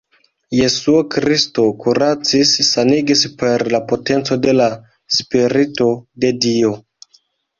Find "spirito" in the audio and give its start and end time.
5.17-5.91